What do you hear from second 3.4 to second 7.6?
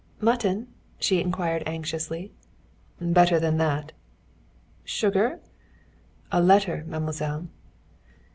that." "Sugar?" "A letter, mademoiselle."